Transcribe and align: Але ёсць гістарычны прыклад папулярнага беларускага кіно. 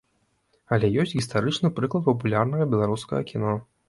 Але 0.77 0.87
ёсць 1.03 1.11
гістарычны 1.19 1.71
прыклад 1.79 2.07
папулярнага 2.07 2.67
беларускага 2.73 3.21
кіно. 3.33 3.53